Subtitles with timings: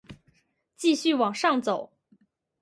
[0.75, 1.91] 继续往上走